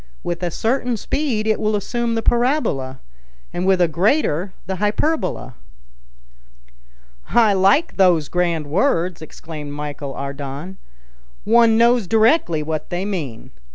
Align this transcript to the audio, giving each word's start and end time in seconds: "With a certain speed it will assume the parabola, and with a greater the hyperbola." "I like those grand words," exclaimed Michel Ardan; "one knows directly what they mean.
"With 0.23 0.41
a 0.41 0.49
certain 0.49 0.97
speed 0.97 1.45
it 1.45 1.59
will 1.59 1.75
assume 1.75 2.15
the 2.15 2.23
parabola, 2.23 2.99
and 3.53 3.67
with 3.67 3.79
a 3.79 3.87
greater 3.87 4.51
the 4.65 4.77
hyperbola." 4.77 5.53
"I 7.29 7.53
like 7.53 7.97
those 7.97 8.27
grand 8.27 8.65
words," 8.65 9.21
exclaimed 9.21 9.73
Michel 9.73 10.15
Ardan; 10.15 10.77
"one 11.43 11.77
knows 11.77 12.07
directly 12.07 12.63
what 12.63 12.89
they 12.89 13.05
mean. 13.05 13.51